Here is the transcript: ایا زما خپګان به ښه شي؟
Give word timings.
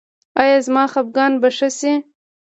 ایا 0.41 0.57
زما 0.65 0.83
خپګان 0.93 1.31
به 1.41 1.49
ښه 1.57 1.69
شي؟ 1.79 1.93